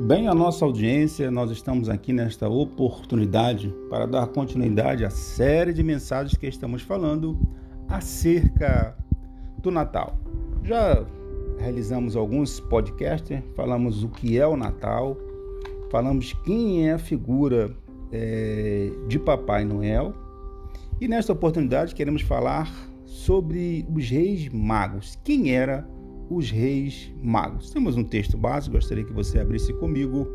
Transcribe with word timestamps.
Bem, 0.00 0.26
a 0.26 0.34
nossa 0.34 0.64
audiência, 0.64 1.30
nós 1.30 1.50
estamos 1.50 1.90
aqui 1.90 2.14
nesta 2.14 2.48
oportunidade 2.48 3.68
para 3.90 4.06
dar 4.06 4.26
continuidade 4.26 5.04
à 5.04 5.10
série 5.10 5.74
de 5.74 5.82
mensagens 5.82 6.34
que 6.34 6.46
estamos 6.46 6.80
falando 6.80 7.38
acerca 7.88 8.96
do 9.58 9.70
Natal. 9.70 10.18
Já 10.64 11.04
realizamos 11.58 12.16
alguns 12.16 12.58
podcasts, 12.58 13.38
falamos 13.54 14.02
o 14.02 14.08
que 14.08 14.38
é 14.38 14.46
o 14.46 14.56
Natal, 14.56 15.14
falamos 15.90 16.32
quem 16.42 16.88
é 16.88 16.94
a 16.94 16.98
figura 16.98 17.76
é, 18.10 18.90
de 19.06 19.18
Papai 19.18 19.62
Noel 19.62 20.14
e 21.02 21.06
nesta 21.06 21.34
oportunidade 21.34 21.94
queremos 21.94 22.22
falar 22.22 22.72
sobre 23.04 23.86
os 23.94 24.08
reis 24.08 24.48
magos. 24.48 25.18
Quem 25.22 25.54
era 25.54 25.86
os 26.36 26.50
reis 26.50 27.12
magos? 27.22 27.70
Temos 27.70 27.96
um 27.96 28.04
texto 28.04 28.36
básico, 28.36 28.76
gostaria 28.76 29.04
que 29.04 29.12
você 29.12 29.38
abrisse 29.38 29.72
comigo 29.74 30.26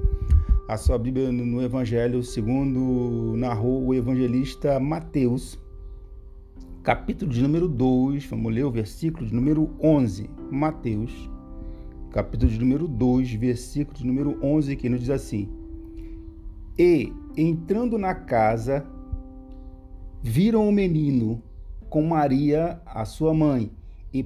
a 0.68 0.76
sua 0.76 0.98
Bíblia 0.98 1.32
no 1.32 1.62
Evangelho 1.62 2.22
segundo 2.22 3.38
narrou 3.38 3.86
o 3.86 3.94
evangelista 3.94 4.78
Mateus, 4.82 5.58
capítulo 6.84 7.32
de 7.32 7.42
número 7.42 7.70
2, 7.70 8.26
vamos 8.26 8.54
ler 8.54 8.66
o 8.66 8.72
versículo 8.72 9.26
de 9.26 9.34
número 9.34 9.70
11. 9.82 10.30
Mateus, 10.52 11.30
capítulo 12.12 12.52
de 12.52 12.60
número 12.60 12.86
2, 12.86 13.34
versículo 13.36 13.98
de 13.98 14.06
número 14.06 14.38
11, 14.44 14.76
que 14.76 14.90
nos 14.90 15.00
diz 15.00 15.10
assim: 15.10 15.50
E, 16.78 17.14
entrando 17.38 17.98
na 17.98 18.14
casa, 18.14 18.86
viram 20.22 20.68
o 20.68 20.72
menino 20.72 21.42
com 21.90 22.06
Maria, 22.06 22.82
a 22.86 23.06
sua 23.06 23.34
mãe, 23.34 23.72
e 24.12 24.22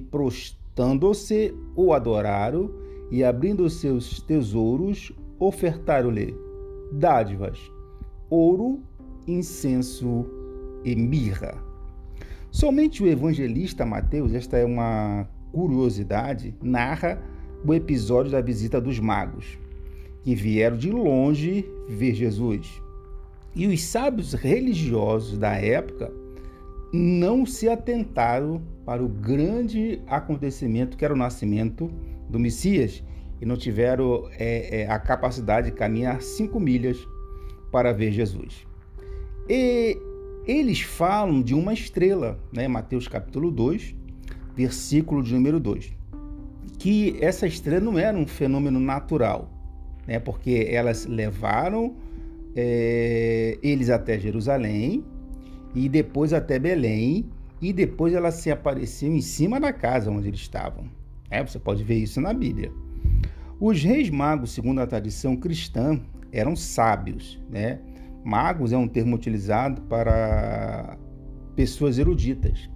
prostrando-se, 0.74 1.54
o 1.76 1.92
adoraram, 1.92 2.70
e 3.10 3.22
abrindo 3.22 3.68
seus 3.68 4.22
tesouros, 4.22 5.12
ofertaram-lhe 5.38 6.34
dádivas, 6.90 7.58
ouro, 8.30 8.80
incenso 9.26 10.24
e 10.82 10.96
mirra. 10.96 11.62
Somente 12.50 13.02
o 13.02 13.06
evangelista 13.06 13.84
Mateus, 13.84 14.32
esta 14.32 14.56
é 14.56 14.64
uma 14.64 15.28
curiosidade, 15.52 16.54
narra 16.62 17.22
o 17.66 17.74
episódio 17.74 18.32
da 18.32 18.40
visita 18.40 18.80
dos 18.80 18.98
magos, 18.98 19.58
que 20.22 20.34
vieram 20.34 20.78
de 20.78 20.90
longe 20.90 21.68
ver 21.88 22.14
Jesus. 22.14 22.82
E 23.54 23.66
os 23.66 23.82
sábios 23.82 24.32
religiosos 24.32 25.36
da 25.36 25.52
época 25.52 26.10
não 26.92 27.46
se 27.46 27.68
atentaram 27.68 28.60
para 28.84 29.02
o 29.02 29.08
grande 29.08 30.02
acontecimento 30.06 30.96
que 30.96 31.04
era 31.04 31.14
o 31.14 31.16
nascimento 31.16 31.90
do 32.28 32.38
Messias 32.38 33.02
e 33.40 33.46
não 33.46 33.56
tiveram 33.56 34.28
é, 34.38 34.82
é, 34.82 34.90
a 34.90 34.98
capacidade 34.98 35.70
de 35.70 35.76
caminhar 35.76 36.20
cinco 36.20 36.60
milhas 36.60 36.98
para 37.70 37.92
ver 37.92 38.12
Jesus. 38.12 38.66
E 39.48 39.98
eles 40.46 40.82
falam 40.82 41.42
de 41.42 41.54
uma 41.54 41.72
estrela, 41.72 42.38
né? 42.52 42.68
Mateus 42.68 43.08
capítulo 43.08 43.50
2, 43.50 43.96
versículo 44.54 45.22
de 45.22 45.32
número 45.34 45.58
2, 45.58 45.92
que 46.78 47.16
essa 47.20 47.46
estrela 47.46 47.84
não 47.84 47.98
era 47.98 48.16
um 48.16 48.26
fenômeno 48.26 48.78
natural, 48.78 49.50
né? 50.06 50.18
porque 50.18 50.68
elas 50.70 51.06
levaram 51.06 51.96
é, 52.54 53.58
eles 53.62 53.88
até 53.88 54.18
Jerusalém 54.18 55.04
e 55.74 55.88
depois 55.88 56.32
até 56.32 56.58
Belém, 56.58 57.26
e 57.60 57.72
depois 57.72 58.12
ela 58.12 58.30
se 58.30 58.50
apareceu 58.50 59.12
em 59.12 59.20
cima 59.20 59.60
da 59.60 59.72
casa 59.72 60.10
onde 60.10 60.28
eles 60.28 60.40
estavam. 60.40 60.84
É, 61.30 61.42
você 61.42 61.58
pode 61.58 61.84
ver 61.84 61.96
isso 61.96 62.20
na 62.20 62.32
Bíblia. 62.32 62.72
Os 63.60 63.82
reis 63.82 64.10
magos, 64.10 64.50
segundo 64.50 64.80
a 64.80 64.86
tradição 64.86 65.36
cristã, 65.36 66.00
eram 66.32 66.56
sábios. 66.56 67.40
Né? 67.48 67.78
Magos 68.24 68.72
é 68.72 68.76
um 68.76 68.88
termo 68.88 69.14
utilizado 69.14 69.80
para 69.82 70.98
pessoas 71.54 71.98
eruditas. 71.98 72.68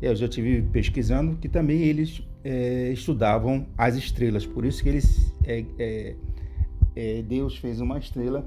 Eu 0.00 0.16
já 0.16 0.28
tive 0.28 0.62
pesquisando 0.62 1.36
que 1.36 1.48
também 1.48 1.82
eles 1.82 2.26
é, 2.42 2.90
estudavam 2.92 3.66
as 3.78 3.94
estrelas, 3.94 4.44
por 4.44 4.64
isso 4.64 4.82
que 4.82 4.88
eles 4.88 5.32
é, 5.44 5.64
é, 5.78 6.16
é 6.96 7.22
Deus 7.22 7.56
fez 7.56 7.80
uma 7.80 7.98
estrela 7.98 8.44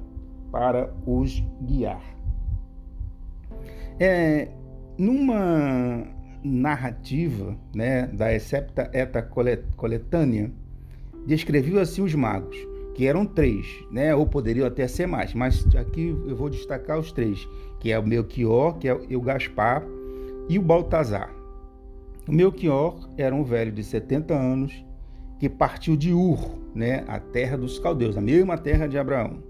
para 0.52 0.94
os 1.06 1.42
guiar. 1.62 2.15
É, 4.00 4.50
numa 4.98 6.06
narrativa 6.44 7.58
né, 7.74 8.08
da 8.08 8.34
Excepta 8.34 8.90
Eta 8.94 9.22
Coletânea, 9.22 10.52
descreveu 11.26 11.80
assim 11.80 12.02
os 12.02 12.14
magos, 12.14 12.56
que 12.94 13.08
eram 13.08 13.26
três, 13.26 13.66
né, 13.92 14.14
ou 14.14 14.28
poderiam 14.28 14.68
até 14.68 14.88
ser 14.88 15.08
mais, 15.08 15.34
mas 15.34 15.66
aqui 15.76 16.10
eu 16.28 16.36
vou 16.36 16.50
destacar 16.50 17.00
os 17.00 17.12
três, 17.12 17.48
que 17.80 17.92
é 17.92 17.98
o 17.98 18.06
Melchior, 18.06 18.78
que 18.78 18.88
é 18.88 18.94
o 18.94 19.22
Gaspar 19.22 19.84
e 20.48 20.60
o 20.60 20.62
Baltazar. 20.62 21.34
O 22.28 22.32
Melchior 22.32 23.10
era 23.18 23.34
um 23.34 23.44
velho 23.44 23.72
de 23.72 23.84
70 23.84 24.34
anos 24.34 24.86
que 25.40 25.50
partiu 25.50 25.96
de 25.96 26.14
Ur, 26.14 26.58
né, 26.74 27.04
a 27.08 27.20
terra 27.20 27.58
dos 27.58 27.80
caldeus, 27.80 28.18
a 28.18 28.22
mesma 28.22 28.58
terra 28.58 28.88
de 28.88 28.98
Abraão. 28.98 29.44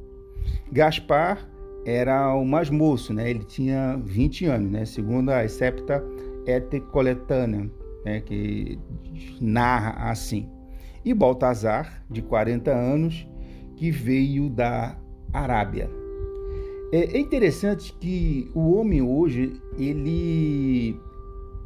Gaspar 0.71 1.47
era 1.85 2.33
o 2.35 2.43
mais 2.43 2.69
moço, 2.69 3.13
né? 3.13 3.29
Ele 3.29 3.43
tinha 3.43 3.95
20 4.03 4.45
anos, 4.47 4.71
né? 4.71 4.85
Segundo 4.85 5.29
a 5.29 5.47
Septa 5.47 6.03
Etecoletânea, 6.47 7.69
né? 8.03 8.21
que 8.21 8.79
narra 9.39 10.09
assim. 10.09 10.49
E 11.03 11.13
Baltazar, 11.13 12.03
de 12.09 12.23
40 12.23 12.71
anos, 12.71 13.27
que 13.75 13.91
veio 13.91 14.49
da 14.49 14.97
Arábia. 15.31 15.89
É, 16.91 17.17
é 17.17 17.19
interessante 17.19 17.93
que 17.93 18.49
o 18.55 18.73
homem 18.73 19.01
hoje, 19.01 19.61
ele... 19.77 20.99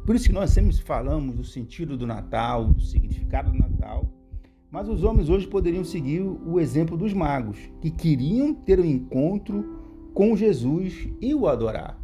Por 0.04 0.16
isso 0.16 0.26
que 0.26 0.34
nós 0.34 0.50
sempre 0.50 0.76
falamos 0.82 1.34
do 1.34 1.44
sentido 1.44 1.96
do 1.96 2.06
Natal, 2.06 2.66
do 2.66 2.80
significado 2.80 3.52
do 3.52 3.58
Natal, 3.58 4.10
mas 4.70 4.88
os 4.88 5.02
homens 5.04 5.28
hoje 5.28 5.46
poderiam 5.46 5.84
seguir 5.84 6.22
o 6.22 6.58
exemplo 6.58 6.96
dos 6.96 7.12
magos, 7.12 7.58
que 7.80 7.90
queriam 7.90 8.54
ter 8.54 8.80
um 8.80 8.84
encontro 8.84 9.79
com 10.14 10.36
Jesus 10.36 11.08
e 11.20 11.34
o 11.34 11.46
adorar. 11.46 11.98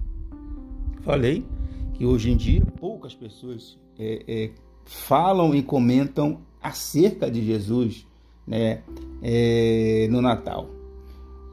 Falei 1.02 1.44
que 1.94 2.04
hoje 2.04 2.30
em 2.30 2.36
dia 2.36 2.62
poucas 2.78 3.14
pessoas 3.14 3.78
é, 3.98 4.24
é, 4.26 4.50
falam 4.84 5.54
e 5.54 5.62
comentam 5.62 6.40
acerca 6.62 7.30
de 7.30 7.44
Jesus 7.44 8.06
né, 8.46 8.82
é, 9.22 10.08
no 10.10 10.20
Natal. 10.20 10.68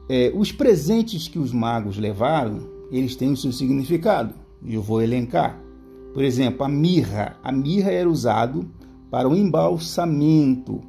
É, 0.08 0.32
os 0.34 0.52
presentes 0.52 1.28
que 1.28 1.38
os 1.38 1.52
magos 1.52 1.96
levaram, 1.96 2.68
eles 2.90 3.16
têm 3.16 3.32
o 3.32 3.36
seu 3.36 3.52
significado. 3.52 4.34
E 4.62 4.74
eu 4.74 4.82
vou 4.82 5.02
elencar. 5.02 5.60
Por 6.12 6.22
exemplo, 6.22 6.64
a 6.64 6.68
mirra. 6.68 7.36
A 7.42 7.50
mirra 7.50 7.90
era 7.90 8.08
usado 8.08 8.68
para 9.10 9.28
o 9.28 9.36
embalsamento. 9.36 10.80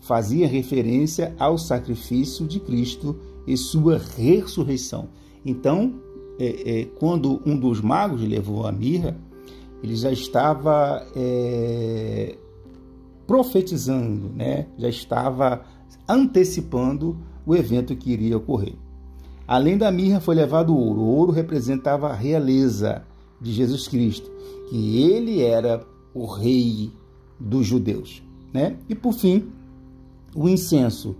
Fazia 0.00 0.46
referência 0.46 1.34
ao 1.38 1.58
sacrifício 1.58 2.46
de 2.46 2.60
Cristo 2.60 3.18
e 3.46 3.56
sua 3.56 3.98
ressurreição. 3.98 5.08
Então, 5.44 5.94
é, 6.38 6.80
é, 6.80 6.84
quando 6.84 7.40
um 7.46 7.58
dos 7.58 7.80
magos 7.80 8.20
levou 8.20 8.66
a 8.66 8.72
mirra, 8.72 9.16
ele 9.82 9.94
já 9.94 10.10
estava 10.10 11.06
é, 11.14 12.36
profetizando, 13.26 14.30
né? 14.34 14.66
já 14.76 14.88
estava 14.88 15.64
antecipando 16.08 17.16
o 17.44 17.54
evento 17.54 17.94
que 17.94 18.12
iria 18.12 18.36
ocorrer. 18.36 18.74
Além 19.46 19.78
da 19.78 19.90
mirra 19.92 20.20
foi 20.20 20.34
levado 20.34 20.74
o 20.74 20.78
ouro. 20.78 21.00
O 21.00 21.06
ouro 21.06 21.32
representava 21.32 22.08
a 22.08 22.14
realeza 22.14 23.04
de 23.40 23.52
Jesus 23.52 23.86
Cristo, 23.86 24.30
que 24.68 25.02
ele 25.02 25.42
era 25.42 25.86
o 26.12 26.26
rei 26.26 26.90
dos 27.38 27.66
judeus. 27.66 28.22
Né? 28.52 28.76
E 28.88 28.94
por 28.94 29.12
fim, 29.12 29.48
o 30.34 30.48
incenso 30.48 31.14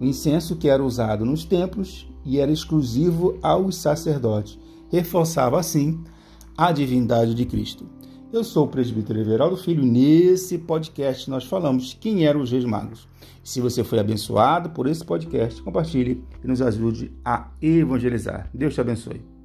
o 0.00 0.04
incenso 0.04 0.56
que 0.56 0.68
era 0.68 0.82
usado 0.82 1.24
nos 1.24 1.44
templos 1.44 2.08
e 2.24 2.38
era 2.38 2.52
exclusivo 2.52 3.38
aos 3.42 3.76
sacerdotes, 3.76 4.58
reforçava 4.90 5.58
assim 5.58 6.02
a 6.56 6.72
divindade 6.72 7.34
de 7.34 7.44
Cristo. 7.44 7.86
Eu 8.30 8.44
sou 8.44 8.66
o 8.66 8.68
presbítero 8.68 9.20
Everaldo 9.20 9.56
Filho. 9.56 9.82
Nesse 9.82 10.58
podcast 10.58 11.30
nós 11.30 11.44
falamos 11.44 11.96
quem 11.98 12.26
eram 12.26 12.42
os 12.42 12.50
reis 12.50 12.64
magos. 12.64 13.08
Se 13.42 13.60
você 13.60 13.82
foi 13.82 13.98
abençoado 13.98 14.70
por 14.70 14.86
esse 14.86 15.02
podcast, 15.02 15.62
compartilhe 15.62 16.22
e 16.44 16.46
nos 16.46 16.60
ajude 16.60 17.10
a 17.24 17.50
evangelizar. 17.62 18.50
Deus 18.52 18.74
te 18.74 18.80
abençoe. 18.82 19.37